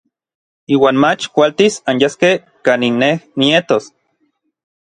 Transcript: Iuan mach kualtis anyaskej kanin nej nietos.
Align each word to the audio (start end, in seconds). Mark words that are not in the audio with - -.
Iuan 0.75 0.97
mach 1.03 1.23
kualtis 1.35 1.75
anyaskej 1.91 2.33
kanin 2.65 2.95
nej 3.01 3.15
nietos. 3.39 3.83